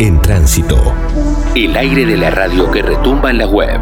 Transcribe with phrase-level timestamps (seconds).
[0.00, 0.92] En tránsito.
[1.54, 3.80] El aire de la radio que retumba en la web.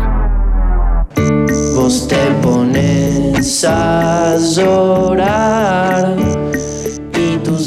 [1.74, 6.16] Vos te pones a llorar.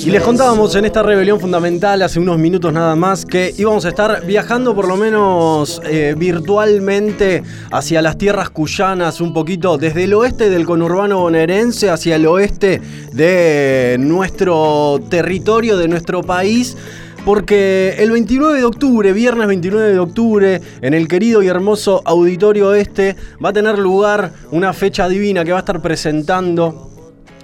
[0.06, 3.90] Y les contábamos en esta rebelión fundamental hace unos minutos nada más que íbamos a
[3.90, 7.42] estar viajando por lo menos eh, virtualmente
[7.72, 12.82] hacia las tierras cuyanas, un poquito desde el oeste del conurbano bonaerense hacia el oeste
[13.14, 16.78] de nuestro territorio, de nuestro país
[17.26, 22.76] porque el 29 de octubre, viernes 29 de octubre, en el querido y hermoso Auditorio
[22.76, 26.92] Este, va a tener lugar una fecha divina que va a estar presentando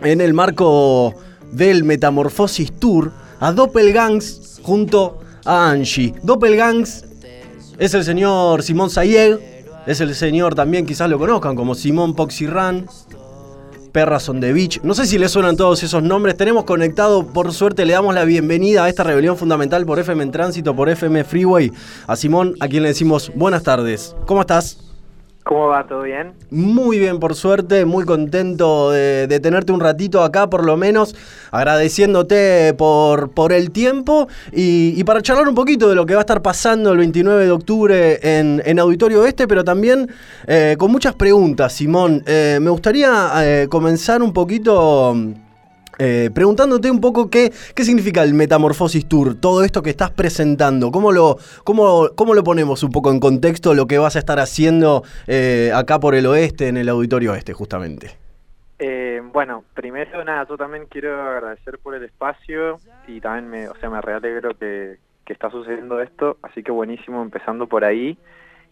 [0.03, 1.16] en el marco
[1.52, 6.13] del Metamorfosis Tour a Doppelgangs junto a Angie.
[6.22, 7.05] Doppelgangs
[7.80, 12.86] es el señor Simón Sayeg, es el señor también, quizás lo conozcan como Simón Poxirran,
[13.91, 14.80] Perras on the Beach.
[14.84, 16.38] No sé si le suenan todos esos nombres.
[16.38, 20.31] Tenemos conectado, por suerte, le damos la bienvenida a esta rebelión fundamental por FM en
[20.31, 21.72] Tránsito, por FM Freeway,
[22.08, 24.16] a Simón, a quien le decimos buenas tardes.
[24.25, 24.91] ¿Cómo estás?
[25.44, 25.88] ¿Cómo va?
[25.88, 26.34] ¿Todo bien?
[26.52, 31.16] Muy bien, por suerte, muy contento de, tenerte un ratito acá, por lo menos,
[31.50, 36.22] agradeciéndote por, por el tiempo y, para charlar un poquito de lo que va a
[36.22, 40.09] estar pasando el 29 de octubre en, Auditorio Este, pero también
[40.47, 42.23] eh, con muchas preguntas, Simón.
[42.28, 45.16] Eh, me gustaría eh, comenzar un poquito
[46.03, 50.89] eh, preguntándote un poco qué, qué significa el Metamorfosis Tour, todo esto que estás presentando,
[50.89, 54.39] ¿cómo lo, cómo, cómo lo ponemos un poco en contexto lo que vas a estar
[54.39, 58.17] haciendo eh, acá por el oeste, en el auditorio oeste, justamente?
[58.79, 63.75] Eh, bueno, primero nada, yo también quiero agradecer por el espacio y también me, o
[63.75, 68.17] sea, me realegro que, que está sucediendo esto, así que buenísimo empezando por ahí.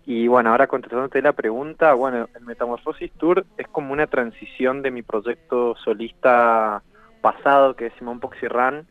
[0.07, 4.89] Y bueno, ahora contestándote la pregunta, bueno, el Metamorfosis Tour es como una transición de
[4.89, 6.81] mi proyecto solista
[7.21, 8.87] pasado, que es Simón Poxirran,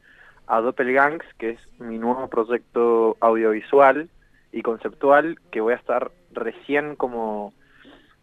[0.47, 4.09] a Doppelgangs, que es mi nuevo proyecto audiovisual
[4.53, 7.53] y conceptual, que voy a estar recién como...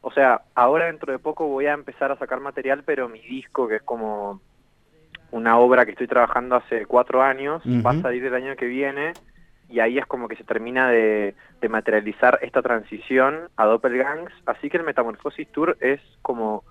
[0.02, 3.68] O sea, ahora dentro de poco voy a empezar a sacar material, pero mi disco,
[3.68, 4.40] que es como
[5.32, 9.14] una obra que estoy trabajando hace cuatro años, va a salir el año que viene,
[9.68, 11.36] y ahí es como que se termina de,
[11.68, 14.32] materializar esta transición a Doppelgangs.
[14.46, 16.64] Así que el Metamorfosis Tour es como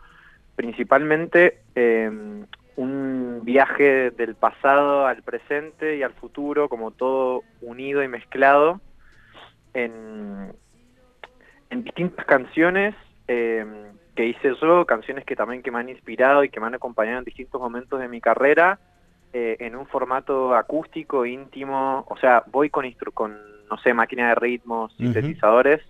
[0.55, 2.45] principalmente eh,
[2.77, 8.81] un viaje del pasado al presente y al futuro, como todo unido y mezclado
[9.75, 10.53] en,
[11.71, 12.95] en distintas canciones
[13.29, 16.75] em, que hice yo, canciones que también que me han inspirado y que me han
[16.75, 18.79] acompañado en distintos momentos de mi carrera,
[19.33, 23.37] eh, en un formato acústico, íntimo, o sea, voy con, con
[23.69, 25.81] no sé, máquina de ritmos, sintetizadores,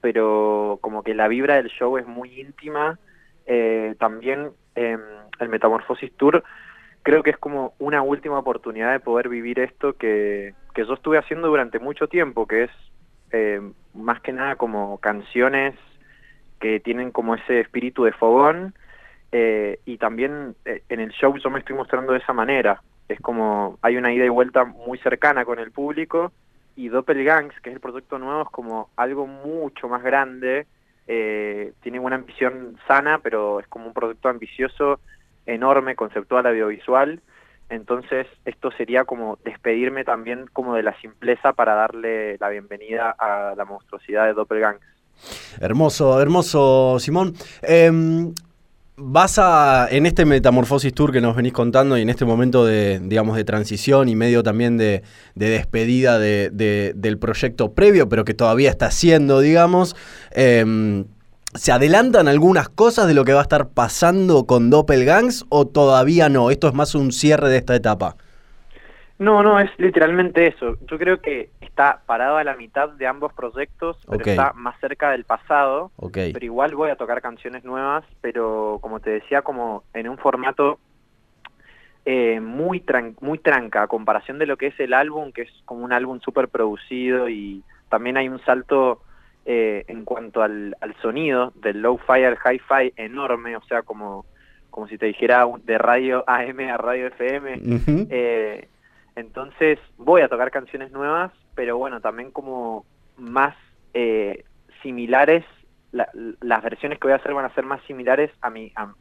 [0.00, 2.98] pero como que la vibra del show es muy íntima,
[3.44, 4.98] eh, también eh,
[5.40, 6.42] el Metamorfosis Tour,
[7.02, 11.18] creo que es como una última oportunidad de poder vivir esto que, que yo estuve
[11.18, 12.70] haciendo durante mucho tiempo, que es
[13.32, 13.60] eh,
[13.94, 15.74] más que nada como canciones
[16.60, 18.74] que tienen como ese espíritu de fogón
[19.32, 22.82] eh, y también eh, en el show yo me estoy mostrando de esa manera.
[23.08, 26.32] Es como hay una ida y vuelta muy cercana con el público
[26.74, 30.66] y Doppelgangs, que es el proyecto nuevo, es como algo mucho más grande
[31.08, 34.98] eh, tiene una ambición sana, pero es como un producto ambicioso,
[35.46, 37.20] enorme, conceptual, audiovisual.
[37.68, 43.54] Entonces, esto sería como despedirme también como de la simpleza para darle la bienvenida a
[43.56, 44.80] la monstruosidad de Doppelgangs.
[45.60, 47.34] Hermoso, hermoso, Simón.
[47.62, 48.32] Em,
[48.96, 53.00] vas a, en este Metamorfosis Tour que nos venís contando y en este momento de,
[53.00, 55.02] digamos, de transición y medio también de,
[55.34, 59.96] despedida del proyecto previo, pero que todavía está haciendo, digamos,
[60.30, 61.04] em,
[61.54, 66.28] ¿se adelantan algunas cosas de lo que va a estar pasando con Doppelgangs o todavía
[66.28, 66.50] no?
[66.50, 68.16] Esto es más un cierre de esta etapa.
[69.18, 70.76] No, no, es literalmente eso.
[70.86, 75.10] Yo creo que está parado a la mitad de ambos proyectos, pero está más cerca
[75.10, 75.90] del pasado.
[76.12, 80.78] Pero igual voy a tocar canciones nuevas, pero como te decía, como en un formato
[82.04, 82.84] eh, muy,
[83.20, 86.20] muy tranca, a comparación de lo que es el álbum, que es como un álbum
[86.20, 89.00] súper producido y también hay un salto
[89.46, 94.26] eh, en cuanto al, sonido del low-fi al hi-fi enorme, o sea, como,
[94.70, 98.66] como si te dijera de radio AM a radio FM.
[99.16, 102.84] Entonces voy a tocar canciones nuevas, pero bueno, también como
[103.16, 103.56] más
[103.94, 104.44] eh,
[104.82, 105.44] similares,
[105.92, 108.92] las versiones que voy a hacer van a ser más similares a, mi, a,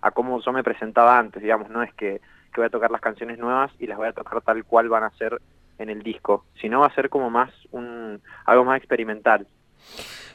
[0.00, 2.20] a, cómo yo me presentaba antes, digamos, no es que,
[2.52, 5.02] que voy a tocar las canciones nuevas y las voy a tocar tal cual van
[5.02, 5.40] a ser
[5.78, 9.48] en el disco, sino va a ser como más un algo más experimental.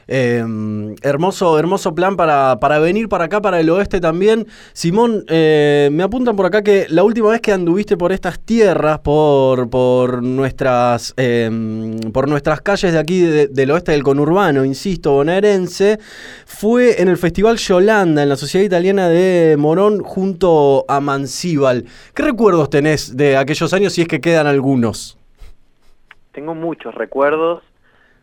[0.08, 4.46] Em, hermoso, hermoso plan para, para, venir para acá, para el oeste también.
[4.72, 9.00] Simón, eh, me apuntan por acá que la última vez que anduviste por estas tierras,
[9.00, 15.98] por, por, nuestras, em, por nuestras calles de aquí del oeste del conurbano, insisto, bonaerense,
[16.46, 21.84] fue en el Festival Yolanda, en la Sociedad Italiana de Morón, junto a Mansíbal.
[22.14, 25.18] ¿Qué recuerdos tenés de aquellos años, si es que quedan algunos?
[26.30, 27.62] Tengo muchos recuerdos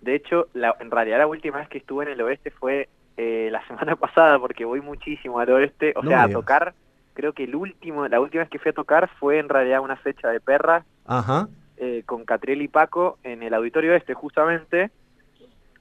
[0.04, 3.50] de hecho, la, en realidad la última vez que estuve en el oeste fue eh,
[3.52, 6.74] la semana pasada, porque voy muchísimo al oeste, o sea, a tocar,
[7.14, 9.96] creo que el último, la última vez que fui a tocar fue en realidad una
[9.96, 11.48] fecha de perras Ajá.
[11.78, 14.92] Eh, con Catriel y Paco en el auditorio este justamente,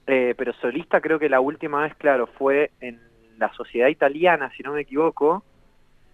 [0.07, 3.01] eh, pero solista creo que la última vez, claro, fue en
[3.39, 5.43] la sociedad italiana, si no me equivoco,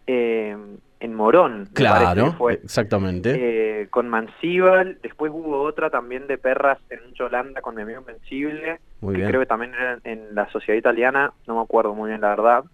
[0.06, 0.56] eh,
[1.00, 1.68] en Morón.
[1.72, 2.54] Claro, fue.
[2.54, 3.82] exactamente.
[3.82, 8.80] Eh, con Mansíbal, después hubo otra también de perras en Yolanda con mi amigo Invencible,
[9.00, 12.30] que creo que también era en la sociedad italiana, no me acuerdo muy bien la
[12.30, 12.64] verdad.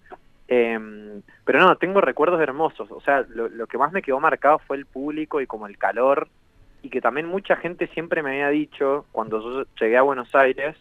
[0.49, 4.77] Em, pero no, tengo recuerdos hermosos, o sea, lo, que más me quedó marcado fue
[4.77, 6.29] el público y como el calor,
[6.83, 10.77] y que también mucha gente siempre me había dicho, cuando yo llegué a Buenos Aires,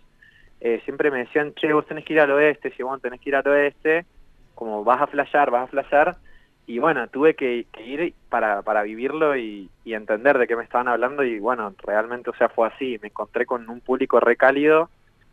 [0.60, 3.30] eh, siempre me decían, che, vos tenés que ir al oeste, si vos tenés que
[3.30, 4.06] ir al oeste,
[4.54, 6.18] como vas a flashear, vas a flashear,
[6.66, 11.24] y bueno, tuve que, ir para, para vivirlo y, entender de qué me estaban hablando
[11.24, 14.90] y bueno, realmente, o sea, fue así, me encontré con un público recálido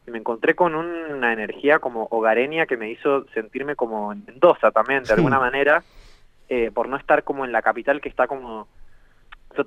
[0.06, 4.70] y me encontré con una energía como hogareña que me hizo sentirme como en Mendoza
[4.70, 5.82] también, de alguna manera,
[6.48, 8.68] eh, por no estar como en la capital que está como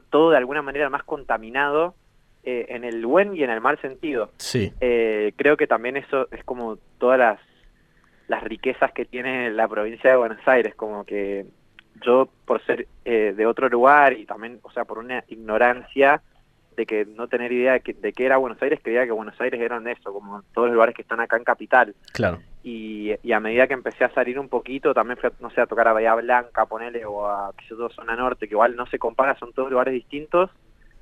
[0.10, 1.96] todo de alguna manera más contaminado
[2.44, 4.32] eh, en el buen y en el mal sentido.
[4.38, 4.74] Sí.
[4.82, 7.40] Eh, creo que también eso es como todas las
[8.28, 11.46] las riquezas que tiene la provincia de Buenos Aires, como que
[12.02, 16.22] yo por ser eh, de otro lugar y también, o sea, por una ignorancia
[16.76, 19.40] de que no tener idea de, que, de qué era Buenos Aires, creía que Buenos
[19.40, 21.94] Aires eran eso, como todos los lugares que están acá en Capital.
[22.14, 22.40] Claro.
[22.64, 25.88] Y, a medida que empecé a salir un poquito, también fui, no sé, a tocar
[25.88, 29.54] a Bahía Blanca, ponerle, o a, qué Zona Norte, que igual no se compara, son
[29.54, 30.50] todos lugares distintos,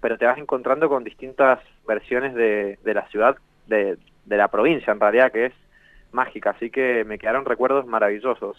[0.02, 3.38] pero te vas encontrando con distintas versiones de, de la ciudad,
[3.68, 5.54] de, de la provincia en realidad, que es
[6.12, 8.58] mágica, así que me quedaron recuerdos maravillosos.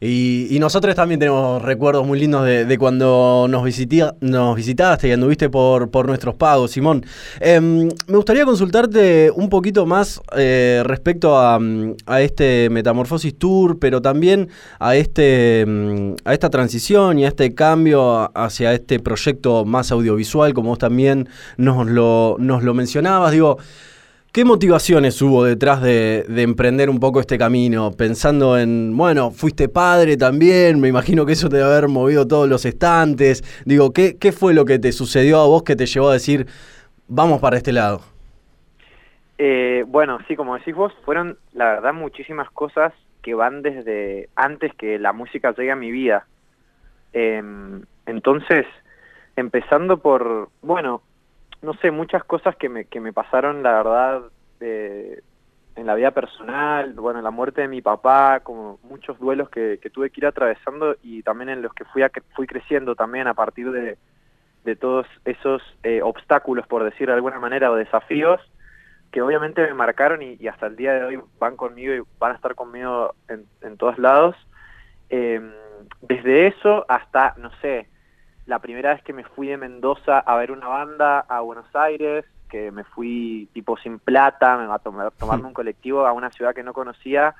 [0.00, 3.62] Y, nosotros también tenemos recuerdos muy lindos de, cuando nos,
[4.20, 7.04] nos visitaste y anduviste por, por nuestros pagos, Simón.
[7.40, 11.58] Em, me gustaría consultarte un poquito más eh, respecto a,
[12.20, 15.64] este Metamorfosis Tour, pero también a, este,
[16.24, 21.28] a esta transición y a este cambio hacia este proyecto más audiovisual, como vos también
[21.56, 23.32] nos lo, nos lo mencionabas.
[23.32, 23.58] Digo,
[24.36, 27.92] ¿Qué motivaciones hubo detrás de, emprender un poco este camino?
[27.92, 32.46] Pensando en, bueno, fuiste padre también, me imagino que eso te debe haber movido todos
[32.46, 33.42] los estantes.
[33.64, 36.48] Digo, ¿qué, ¿qué fue lo que te sucedió a vos que te llevó a decir,
[37.08, 38.02] vamos para este lado?
[39.38, 42.92] Eh, bueno, sí, como decís vos, fueron la verdad muchísimas cosas
[43.22, 46.26] que van desde antes que la música llegue a mi vida.
[47.14, 48.66] Em, entonces,
[49.34, 51.00] empezando por, bueno,
[51.66, 54.22] no sé, muchas cosas que me, que me pasaron, la verdad,
[54.60, 60.10] en la vida personal, bueno, la muerte de mi papá, como muchos duelos que, tuve
[60.10, 63.72] que ir atravesando y también en los que fui, a, fui creciendo también a partir
[63.72, 63.98] de,
[64.64, 68.40] de todos esos eh, obstáculos, por decir de alguna manera, o desafíos,
[69.10, 72.36] que obviamente me marcaron y, hasta el día de hoy van conmigo y van a
[72.36, 74.36] estar conmigo en, en todos lados.
[75.08, 75.50] Em,
[76.00, 77.88] desde eso hasta, no sé,
[78.46, 82.24] la primera vez que me fui de Mendoza a ver una banda a Buenos Aires,
[82.48, 86.30] que me fui tipo sin plata, me va a tomar, tomarme un colectivo a una
[86.30, 87.34] ciudad que no conocía,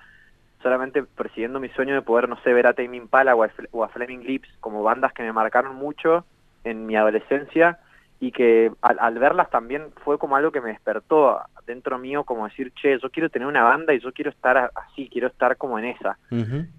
[0.63, 3.45] solamente persiguiendo mi sueño de poder, no sé, ver a Tame Impala o
[3.85, 6.25] a, Fleming Lips como bandas que me marcaron mucho
[6.65, 7.79] en mi adolescencia
[8.19, 12.73] y que al, verlas también fue como algo que me despertó dentro mío, como decir,
[12.75, 15.85] che, yo quiero tener una banda y yo quiero estar así, quiero estar como en
[15.85, 16.19] esa.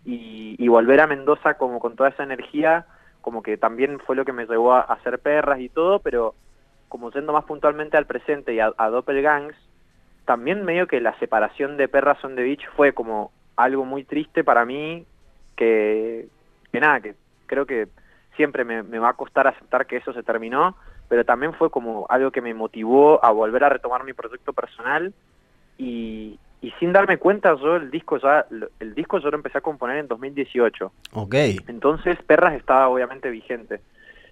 [0.03, 2.87] y, y volver a Mendoza como con toda esa energía
[3.27, 6.33] como que también fue lo que me llevó a, hacer perras y todo, pero
[6.87, 9.53] como siendo más puntualmente al presente y a, a Doppelgangs,
[10.23, 14.45] también medio que la separación de Perras on the Beach fue como algo muy triste
[14.45, 15.05] para mí,
[15.57, 16.29] que,
[16.71, 17.15] que nada, que
[17.47, 17.89] creo que
[18.37, 20.77] siempre me, me, va a costar aceptar que eso se terminó,
[21.09, 25.13] pero también fue como algo que me motivó a volver a retomar mi proyecto personal
[25.77, 28.45] y, y sin darme cuenta yo el disco ya
[28.79, 31.35] el disco yo lo empecé a componer en 2018 ok.
[31.67, 33.79] Entonces Perras estaba obviamente vigente.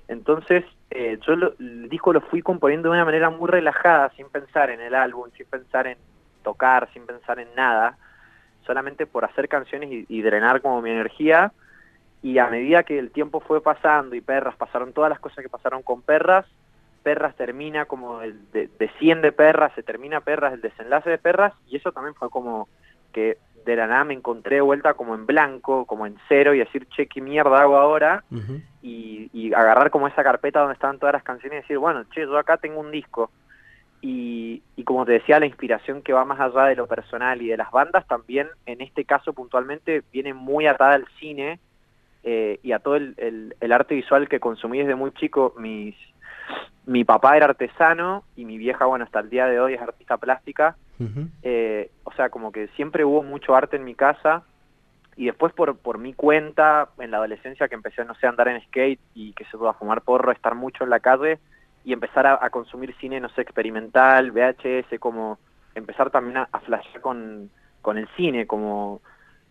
[0.08, 4.70] Entonces eh, yo el disco lo fui componiendo de una manera muy relajada sin pensar
[4.70, 5.98] en el álbum sin pensar en
[6.44, 7.98] tocar sin pensar en nada
[8.66, 11.52] solamente por hacer canciones y, drenar como mi energía.
[12.22, 15.50] Y a medida que el tiempo fue pasando y Perras pasaron todas las cosas que
[15.50, 16.46] pasaron con Perras
[17.06, 21.20] Perras termina como el de, de 100 de Perras, se termina Perras, el desenlace de
[21.20, 22.68] Perras, y eso también fue como
[23.14, 26.58] que de la nada me encontré de vuelta como en blanco, como en cero, y
[26.58, 28.24] decir, che, qué mierda hago ahora,
[28.82, 32.22] y, y, agarrar como esa carpeta donde estaban todas las canciones y decir, bueno, che,
[32.22, 33.30] yo acá tengo un disco.
[34.02, 37.50] Y, y como te decía, la inspiración que va más allá de lo personal y
[37.50, 41.60] de las bandas, también en este caso puntualmente viene muy atada al cine
[42.24, 45.54] eh, y a todo el, el, el arte visual que consumí desde muy chico.
[45.60, 45.96] Mis,
[46.86, 50.18] mi papá era artesano y mi vieja, bueno, hasta el día de hoy es artista
[50.18, 50.76] plástica.
[51.42, 54.44] eh, o sea, como que siempre hubo mucho arte en mi casa
[55.18, 58.48] y después por, por mi cuenta, en la adolescencia que empecé, no sé, a andar
[58.50, 61.40] en skate y que se pueda fumar porro, estar mucho en la calle
[61.84, 65.40] y empezar a, a, consumir cine, no sé, experimental, VHS, como
[65.74, 67.50] empezar también a, a flashear con,
[67.82, 69.02] con el cine, como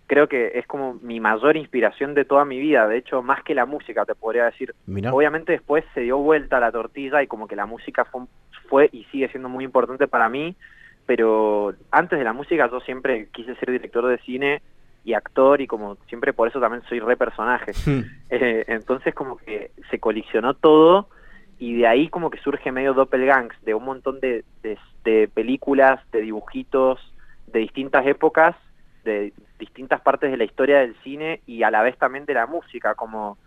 [0.07, 3.55] creo que es como mi mayor inspiración de toda mi vida, de hecho más que
[3.55, 4.75] la música te podría decir.
[4.87, 5.13] Mirá.
[5.13, 8.23] Obviamente después se dio vuelta la tortilla y como que la música fue,
[8.69, 10.55] fue y sigue siendo muy importante para mí,
[11.07, 14.63] pero antes de la música yo siempre quise ser director de cine
[15.05, 17.73] y actor y como siempre por eso también soy re personaje.
[18.31, 21.09] eh, entonces como que se colisionó todo
[21.59, 26.01] y de ahí como que surge medio doppelgangs de un montón de, de, de películas,
[26.11, 27.01] de dibujitos,
[27.47, 28.55] de distintas épocas
[29.05, 32.47] de distintas partes de la historia del cine y a la vez también de la
[32.47, 33.39] música, como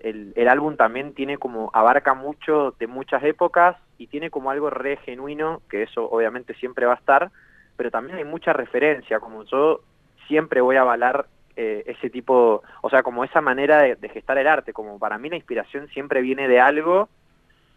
[0.00, 4.70] el, el, álbum también tiene como, abarca mucho de muchas épocas y tiene como algo
[4.70, 7.30] re genuino, que eso obviamente siempre va a estar,
[7.76, 9.80] pero también hay mucha referencia, como yo
[10.26, 14.38] siempre voy a avalar eh, ese tipo, o sea, como esa manera de, de gestar
[14.38, 17.08] el arte, como para mí la inspiración siempre viene de algo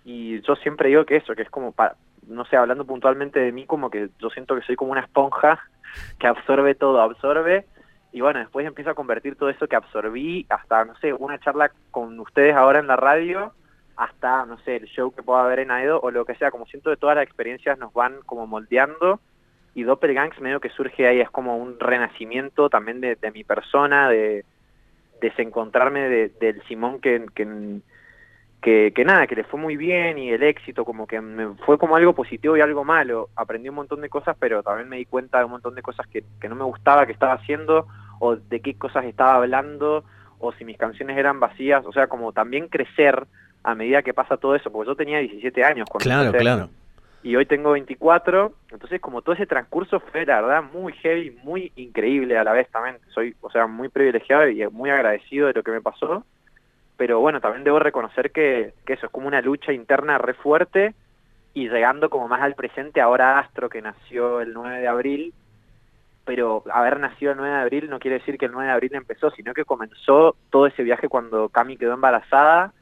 [0.06, 1.96] y yo siempre digo que eso, que es como, para,
[2.28, 5.60] no sé, hablando puntualmente de mí, como que yo siento que soy como una esponja
[6.20, 7.66] que absorbe todo, absorbe,
[8.12, 11.72] y bueno, después empiezo a convertir todo eso que absorbí hasta, no sé, una charla
[11.92, 13.52] con ustedes ahora en la radio,
[13.98, 16.66] hasta, no sé, el show que pueda haber en Aedo, o lo que sea, como
[16.66, 19.20] siento que todas las experiencias nos van como moldeando,
[19.74, 24.10] y Doppelgangs medio que surge ahí, es como un renacimiento también de, de mi persona,
[24.10, 24.46] de
[25.20, 27.82] desencontrarme de, del Simón que, que
[28.66, 31.78] que, que, nada, que le fue muy bien y el éxito como que me fue
[31.78, 33.30] como algo positivo y algo malo.
[33.36, 36.08] Aprendí un montón de cosas, pero también me di cuenta de un montón de cosas
[36.08, 37.86] que, que no me gustaba que estaba haciendo
[38.20, 40.04] o de qué cosas estaba hablando
[40.40, 41.86] o si mis canciones eran vacías.
[41.86, 43.28] O sea, como también crecer
[43.62, 46.70] a medida que pasa todo eso, porque yo tenía 17 años cuando Claro, empecé, claro.
[47.22, 51.72] Y hoy tengo 24, entonces como todo ese transcurso fue la verdad muy heavy, muy
[51.76, 52.98] increíble a la vez también.
[53.14, 56.26] Soy, o sea, muy privilegiado y muy agradecido de lo que me pasó
[56.98, 60.94] pero bueno, también debo reconocer que, que, eso es como una lucha interna re fuerte
[61.54, 65.34] y llegando como más al presente ahora Astro que nació el 9 de abril,
[66.26, 68.96] pero haber nacido el 9 de abril no quiere decir que el 9 de abril
[68.96, 72.74] empezó, sino que comenzó todo ese viaje cuando Cami quedó embarazada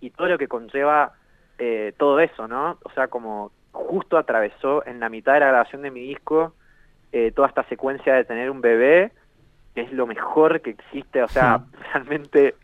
[0.00, 1.12] y todo lo que conlleva
[1.58, 2.78] eh, todo eso, ¿no?
[2.84, 6.54] O sea, como justo atravesó en la mitad de la grabación de mi disco
[7.12, 9.12] eh, toda esta secuencia de tener un bebé,
[9.74, 11.78] que es lo mejor que existe, o sea, sí.
[11.94, 12.54] realmente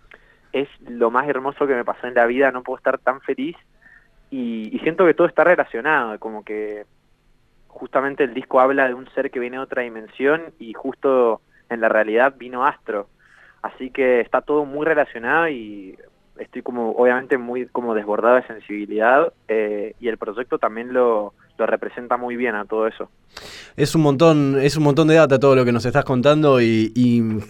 [0.55, 3.57] es lo más hermoso que me pasó en la vida, no puedo estar tan feliz
[4.31, 6.87] y, y, siento que todo está relacionado, como que
[7.69, 11.81] justamente el disco habla de un ser que viene de otra dimensión y justo en
[11.81, 13.09] la realidad vino Astro,
[13.63, 15.99] así que está todo muy relacionado y
[16.39, 21.67] estoy como obviamente muy como desbordado de sensibilidad eh, y el proyecto también lo, lo
[21.67, 23.09] representa muy bien a todo eso.
[23.77, 26.93] Es un montón, es un montón de data todo lo que nos estás contando y,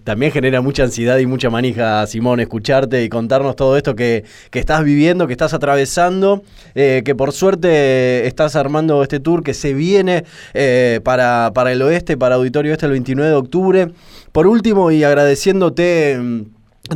[0.04, 4.58] también genera mucha ansiedad y mucha manija, Simón, escucharte y contarnos todo esto que, que
[4.58, 6.42] estás viviendo, que estás atravesando,
[6.75, 11.82] eh, que por suerte estás armando este tour que se viene eh, para, para el
[11.82, 13.88] oeste, para Auditorio Este el 29 de octubre.
[14.32, 16.46] Por último, y agradeciéndote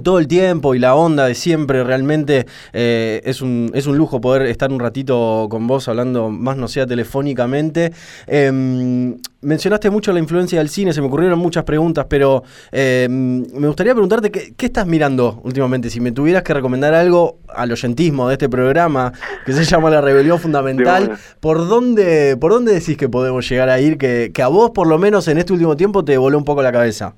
[0.02, 4.21] todo el tiempo y la onda de siempre, realmente eh, es, un, es un lujo
[4.21, 7.92] poder estar un ratito con vos hablando más no sea telefónicamente.
[8.26, 8.52] Eh,
[9.40, 13.95] mencionaste mucho la influencia del cine, se me ocurrieron muchas preguntas, pero eh, me gustaría
[13.95, 18.35] preguntarte qué, qué, estás mirando últimamente, si me tuvieras que recomendar algo al oyentismo de
[18.35, 19.14] este programa
[19.47, 23.80] que se llama La Rebelión Fundamental, ¿por dónde, ¿por dónde decís que podemos llegar a
[23.80, 26.45] ir que, que a vos por lo menos en este último tiempo te voló un
[26.45, 27.14] poco la cabeza?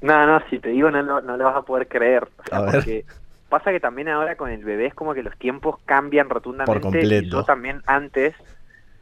[0.00, 2.24] No, no, si te digo no, no, no lo vas a poder creer.
[2.24, 3.04] O sea, porque
[3.48, 6.80] pasa que también ahora con el bebé es como que los tiempos cambian rotundamente.
[6.80, 7.26] Por completo.
[7.26, 8.34] Y yo también antes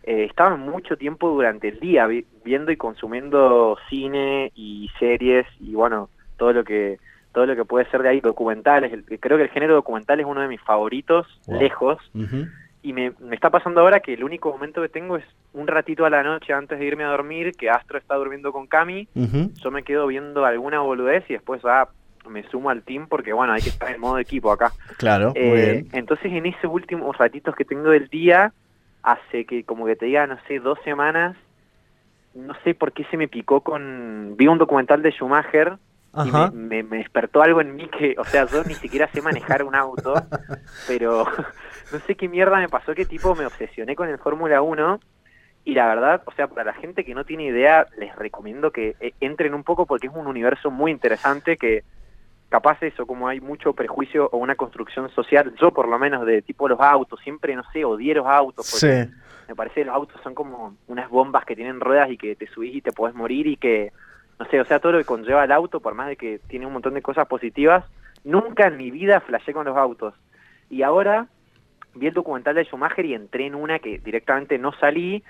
[0.04, 5.74] eh, estaba mucho tiempo durante el día vi viendo y consumiendo cine y series y
[5.74, 6.98] bueno, todo lo que
[7.32, 8.90] todo lo que puede ser de ahí, documentales.
[8.92, 11.60] El, creo que el género documental es uno de mis favoritos, wow.
[11.60, 11.98] lejos.
[12.14, 12.50] Uh -huh
[12.86, 16.04] y me, me, está pasando ahora que el único momento que tengo es un ratito
[16.06, 19.20] a la noche antes de irme a dormir, que Astro está durmiendo con Cami, uh
[19.22, 19.52] -huh.
[19.60, 21.88] yo me quedo viendo alguna boludez y después ah,
[22.28, 24.70] me sumo al team porque bueno, hay que estar en modo equipo acá.
[24.98, 28.52] Claro, eh, Entonces en esos últimos ratitos que tengo del día,
[29.02, 31.36] hace que como que te diga, no sé, dos semanas,
[32.36, 34.34] no sé por qué se me picó con...
[34.36, 35.76] Vi un documental de Schumacher
[36.25, 39.62] y me, me, despertó algo en mí que, o sea, yo ni siquiera sé manejar
[39.62, 40.14] un auto,
[40.88, 41.25] pero
[41.92, 45.00] no sé qué mierda me pasó, que tipo me obsesioné con el Fórmula 1
[45.64, 48.94] y la verdad, o sea, para la gente que no tiene idea, les recomiendo que
[49.00, 51.82] eh, entren un poco porque es un universo muy interesante que
[52.49, 56.42] capaz eso, como hay mucho prejuicio o una construcción social, yo por lo menos de
[56.42, 59.08] tipo los autos, siempre, no sé, odié los autos, porque
[59.49, 62.46] me parece que los autos son como unas bombas que tienen ruedas y que te
[62.46, 63.92] subís y te podés morir y que,
[64.38, 66.66] no sé, o sea, todo lo que conlleva el auto, por más de que tiene
[66.66, 67.84] un montón de cosas positivas,
[68.24, 70.14] nunca en mi vida flashé con los autos.
[70.68, 71.28] Y ahora
[71.96, 75.22] vi el documental de Schumacher y entré en una que directamente no salí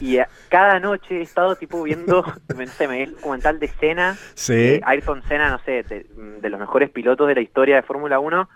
[0.00, 4.16] y cada noche he estado tipo viendo, no sé, me vi el documental de Senna,
[4.34, 4.80] sí.
[4.84, 8.48] Ayrton Senna, no sé, de, los mejores pilotos de la historia de Fórmula 1.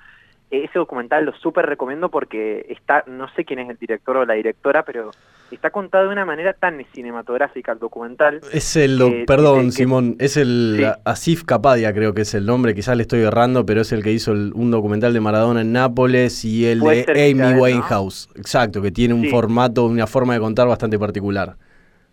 [0.48, 4.34] Ese documental lo súper recomiendo porque está, no sé quién es el director o la
[4.34, 5.10] directora, pero
[5.54, 8.40] está contado de una manera tan cinematográfica el documental.
[8.52, 13.02] Es el, perdón Simón, es el Asif Kapadia creo que es el nombre, quizás le
[13.02, 16.80] estoy errando, pero es el que hizo un documental de Maradona en Nápoles y el
[16.80, 21.56] de Amy Winehouse, exacto, que tiene un formato, una forma de contar bastante particular.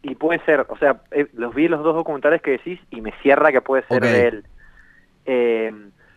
[0.04, 3.13] Y puede ser, o sea, eh, los vi los dos documentales que decís y me
[3.22, 4.44] cierra que puede ser de él.
[5.25, 5.72] Eh,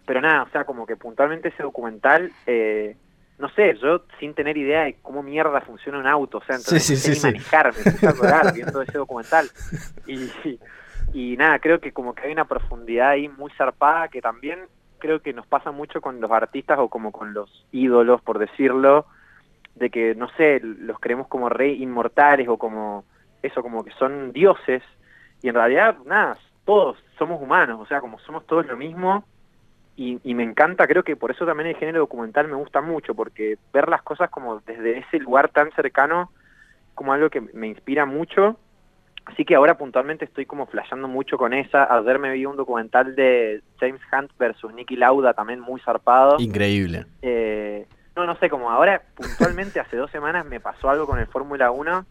[0.04, 2.32] pero nada, o sea, como que puntualmente ese documental...
[2.46, 2.96] Eh,
[3.38, 6.84] no sé, yo sin tener idea de cómo mierda funciona un auto, o sea, entonces
[6.84, 9.48] sí, sí, manejar, me puse a llorar viendo ese documental.
[10.06, 10.30] Y,
[11.12, 14.60] y, nada, creo que como que hay una profundidad ahí muy zarpada que también
[14.98, 19.06] creo que nos pasa mucho con los artistas o como con los ídolos, por decirlo,
[19.74, 23.04] de que, no sé, los creemos como rey inmortales o como
[23.42, 24.82] eso, como que son dioses,
[25.42, 29.24] y en realidad, nada, todos somos humanos, o sea, como somos todos lo mismo,
[29.96, 33.56] y, me encanta, creo que por eso también el género documental me gusta mucho, porque
[33.72, 36.30] ver las cosas como desde ese lugar tan cercano,
[36.94, 38.58] como algo que me inspira mucho.
[39.24, 41.92] Así que ahora puntualmente estoy como flasheando mucho con esa.
[41.96, 46.36] Ayer me vi un documental de James Hunt versus Nicky Lauda, también muy zarpado.
[46.38, 47.06] Increíble.
[47.22, 51.26] Eh, no, no sé, como ahora puntualmente hace dos semanas me pasó algo con el
[51.26, 52.06] Fórmula 1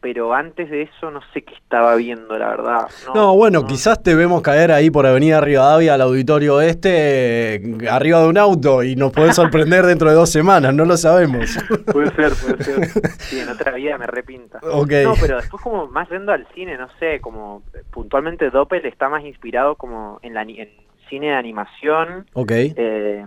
[0.00, 2.88] pero antes de eso no sé qué estaba viendo, la verdad.
[3.14, 8.20] No, bueno, quizás te vemos caer ahí por Avenida Rivadavia al auditorio este, eh, arriba
[8.20, 11.58] de un auto, y nos podés sorprender dentro de dos semanas, no lo sabemos.
[11.92, 12.78] puede ser, puede ser.
[13.18, 14.60] Sí, en otra vida me repinta.
[14.62, 14.84] No,
[15.20, 19.74] pero después como más yendo al cine, no sé, como puntualmente Doppel está más inspirado
[19.74, 20.70] como en, la, en
[21.10, 22.26] cine de animación.
[22.32, 22.52] Ok.
[22.52, 23.24] Eh,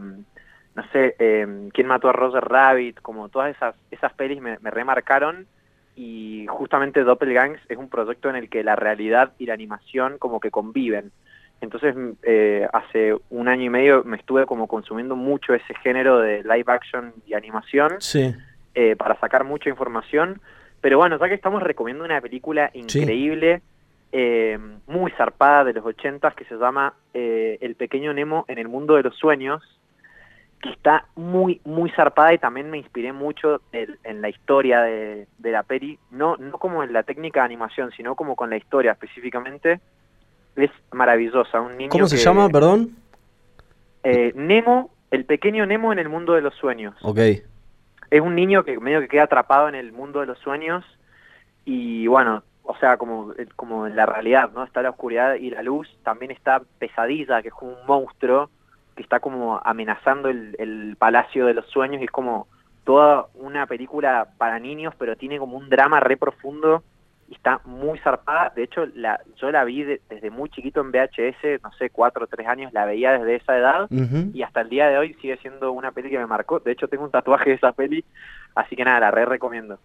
[0.73, 3.01] no sé, eh, ¿Quién mató a Roger Rabbit?
[3.01, 5.45] Como todas esas, esas pelis me, me remarcaron
[5.95, 10.39] y justamente Doppelgangs es un proyecto en el que la realidad y la animación como
[10.39, 11.11] que conviven.
[11.61, 16.43] Entonces, eh, hace un año y medio me estuve como consumiendo mucho ese género de
[16.43, 17.99] live action y animación
[18.73, 20.41] eh, para sacar mucha información.
[20.81, 23.61] Pero bueno, ya que estamos recomiendo una película increíble,
[24.11, 28.95] eh, muy zarpada de los ochentas que se llama El pequeño Nemo en el mundo
[28.95, 29.61] de los sueños,
[30.61, 35.63] que está muy, muy zarpada y también me inspiré mucho en la historia de, la
[35.63, 39.81] peli, no, no como en la técnica de animación, sino como con la historia específicamente.
[40.55, 41.59] Es maravillosa.
[41.61, 42.95] Un niño ¿Cómo se llama, perdón?
[44.03, 46.95] Eh, Nemo, el pequeño Nemo en el mundo de los sueños.
[47.01, 47.19] Ok.
[48.09, 50.83] Es un niño que medio que queda atrapado en el mundo de los sueños
[51.65, 54.63] y bueno, o sea, como, como en la realidad, ¿no?
[54.63, 58.49] Está la oscuridad y la luz, también está Pesadilla, que es como un monstruo
[58.95, 62.47] que está como amenazando el, Palacio de los Sueños y es como
[62.83, 66.83] toda una película para niños, pero tiene como un drama re profundo
[67.27, 68.51] y está muy zarpada.
[68.55, 72.27] De hecho, la, yo la vi desde muy chiquito en VHS, no sé, cuatro o
[72.27, 73.87] tres años, la veía desde esa edad
[74.33, 76.59] y hasta el día de hoy sigue siendo una peli que me marcó.
[76.59, 78.03] De hecho, tengo un tatuaje de esa peli,
[78.53, 79.79] así que nada, la re recomiendo.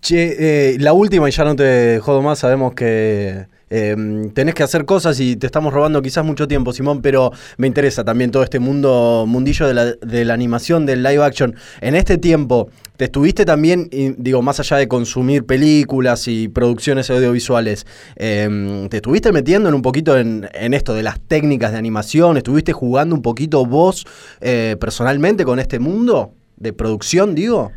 [0.00, 3.94] Che, eh, la última y ya no te jodo más, sabemos que eh,
[4.34, 8.04] tenés que hacer cosas y te estamos robando quizás mucho tiempo, Simón, pero me interesa
[8.04, 11.54] también todo este mundo, mundillo de la, de la animación, del live action.
[11.80, 17.86] En este tiempo, ¿te estuviste también, digo, más allá de consumir películas y producciones audiovisuales,
[18.16, 22.36] em, ¿te estuviste metiendo en un poquito en, esto de las técnicas de animación?
[22.36, 24.04] ¿Estuviste jugando un poquito vos
[24.40, 27.70] eh, personalmente con este mundo de producción, digo?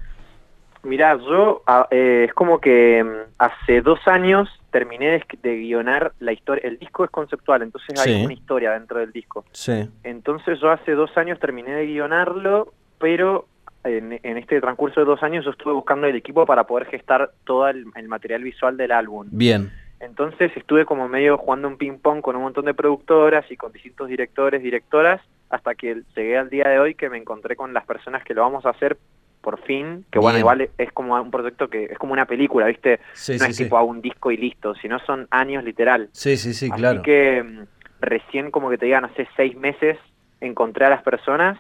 [0.84, 6.34] Mirá, yo ah, eh, es como que em, hace dos años terminé de, guionar la
[6.34, 6.68] historia.
[6.68, 9.46] El disco es conceptual, entonces hay una historia dentro del disco.
[9.52, 9.88] Sí.
[10.04, 13.46] Entonces yo hace dos años terminé de guionarlo, pero
[13.84, 17.68] en, este transcurso de dos años yo estuve buscando el equipo para poder gestar todo
[17.68, 19.28] el, material visual del álbum.
[19.32, 19.72] Bien.
[20.00, 23.72] Entonces estuve como medio jugando un ping pong con un montón de productoras y con
[23.72, 27.86] distintos directores, directoras, hasta que llegué al día de hoy que me encontré con las
[27.86, 28.98] personas que lo vamos a hacer
[29.44, 33.02] por fin, que bueno, igual es como un proyecto que es como una película, ¿viste?
[33.28, 36.08] no es tipo hago un disco y listo, sino son años literal.
[36.14, 37.02] Sí, sí, sí, claro.
[37.02, 37.64] Así que mm,
[38.00, 39.98] recién como que te digan hace seis meses
[40.40, 41.60] encontré a las personas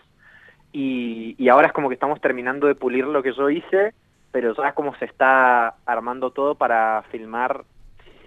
[0.71, 3.93] y, y ahora es como que estamos terminando de pulir lo que yo hice,
[4.31, 7.65] pero ya es como se está armando todo para filmar,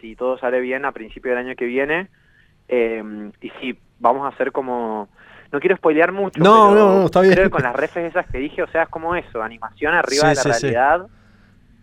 [0.03, 2.09] si todo sale bien, a principio del año que viene.
[2.69, 3.03] Eh,
[3.41, 5.09] y sí, vamos a hacer como
[5.53, 6.43] no quiero spoilear mucho.
[6.43, 7.35] No, no, no, está bien.
[7.35, 10.29] Creo que con las refes esas que dije, o sea, es como eso, animación arriba
[10.29, 11.07] de la realidad.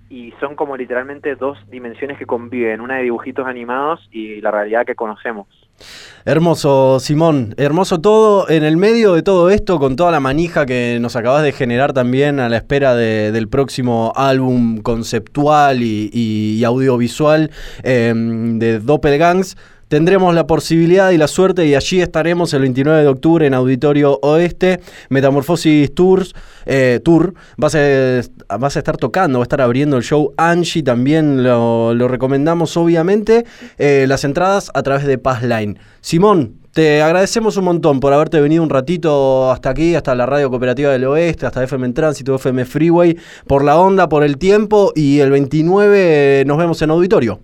[0.09, 4.85] Y son como literalmente dos dimensiones que conviven, una de dibujitos animados y la realidad
[4.85, 5.47] que conocemos.
[6.25, 7.55] Hermoso, Simón.
[7.57, 8.47] Hermoso todo.
[8.47, 11.93] En el medio de todo esto, con toda la manija que nos acabas de generar
[11.93, 17.51] también a la espera del próximo álbum conceptual y, audiovisual
[17.83, 19.57] eh, de Doppelgangs
[19.93, 24.17] tendremos la posibilidad y la suerte y allí estaremos el 29 de octubre en Auditorio
[24.23, 24.79] Oeste,
[25.09, 26.33] Metamorfosis Tours,
[26.65, 30.81] eh, Tour, vas a, vas a estar tocando, va a estar abriendo el show Angie,
[30.81, 33.45] también lo, recomendamos obviamente,
[33.77, 35.77] eh, las entradas a través de Passline.
[36.01, 40.49] Simón, te agradecemos un montón por haberte venido un ratito hasta aquí, hasta la Radio
[40.49, 45.19] Cooperativa del Oeste, hasta FM Tránsito, FM Freeway, por la onda, por el tiempo y
[45.19, 47.41] el 29 nos vemos en auditorio.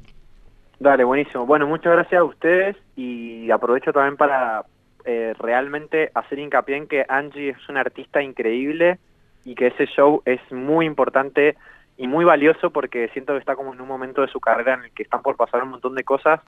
[0.79, 1.45] Dale, buenísimo.
[1.45, 4.63] Bueno, muchas gracias a ustedes y aprovecho también para
[5.03, 8.97] eh, realmente hacer hincapié en que Angie es una artista increíble
[9.43, 11.57] y que ese show es muy importante
[11.97, 14.85] y muy valioso porque siento que está como en un momento de su carrera en
[14.85, 16.39] el que están por pasar un montón de cosas.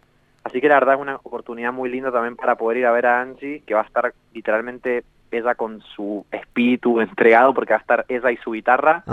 [0.46, 3.08] Así que la verdad es una oportunidad muy linda también para poder ir a ver
[3.08, 7.82] a Angie, que va a estar literalmente ella con su espíritu entregado porque va a
[7.82, 9.04] estar ella y su guitarra.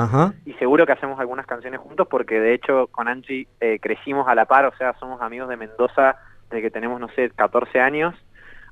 [0.44, 4.34] Y seguro que hacemos algunas canciones juntos porque de hecho con Angie eh, crecimos a
[4.34, 6.16] la par, o sea, somos amigos de Mendoza
[6.50, 8.14] desde que tenemos, no sé, 14 años,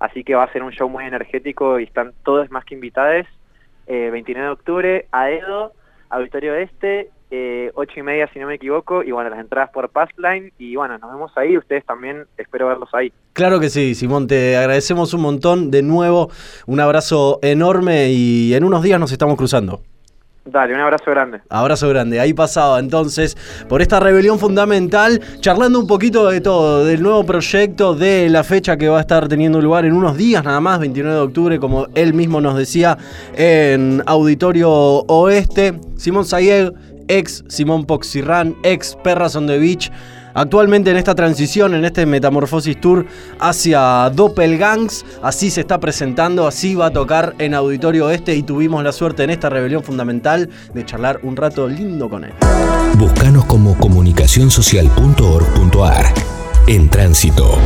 [0.01, 3.27] así que va a ser un show muy energético y están todos más que invitados.
[3.87, 5.73] Eh, 29 de octubre, a Edo,
[6.11, 9.89] Auditorio Este eh, ocho y media si no me equivoco, y bueno, las entradas por
[9.89, 13.13] Passline, y bueno, nos vemos ahí, ustedes también, espero verlos ahí.
[13.33, 16.31] Claro que sí, Simón, te agradecemos un montón, de nuevo,
[16.67, 19.81] un abrazo enorme y en unos días nos estamos cruzando.
[20.47, 21.41] Dale, un abrazo grande.
[21.49, 22.21] Abrazo grande.
[22.21, 23.37] Ahí pasaba entonces
[23.69, 28.77] por esta rebelión fundamental, charlando un poquito de todo, del nuevo proyecto, de la fecha
[28.77, 31.89] que va a estar teniendo lugar en unos días nada más, 29 de octubre, como
[31.97, 32.97] él mismo nos decía,
[33.35, 35.81] en Auditorio Oeste.
[35.97, 36.73] Simón Sayeg
[37.09, 39.91] ex Simón Poxirran, ex Perras on the Beach.
[40.35, 43.07] Actualmente en esta transición, en este Metamorfosis Tour
[43.41, 48.85] hacia Doppelgangs, así se está presentando, así va a tocar en Auditorio Este y tuvimos
[48.85, 52.35] la suerte en esta rebelión fundamental de charlar un rato lindo con él.
[52.99, 56.13] Búscanos como comunicacionsocial.org.ar.
[56.67, 57.59] En tránsito.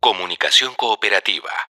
[0.00, 1.50] Comunicación cooperativa.